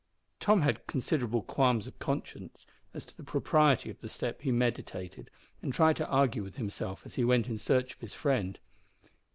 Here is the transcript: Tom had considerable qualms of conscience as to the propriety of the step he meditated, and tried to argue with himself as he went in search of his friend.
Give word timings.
Tom 0.39 0.63
had 0.63 0.87
considerable 0.87 1.43
qualms 1.43 1.85
of 1.85 1.99
conscience 1.99 2.65
as 2.91 3.05
to 3.05 3.15
the 3.15 3.21
propriety 3.23 3.91
of 3.91 3.99
the 3.99 4.09
step 4.09 4.41
he 4.41 4.51
meditated, 4.51 5.29
and 5.61 5.71
tried 5.71 5.97
to 5.97 6.07
argue 6.09 6.41
with 6.41 6.55
himself 6.55 7.05
as 7.05 7.13
he 7.13 7.23
went 7.23 7.47
in 7.47 7.59
search 7.59 7.93
of 7.93 7.99
his 7.99 8.13
friend. 8.15 8.57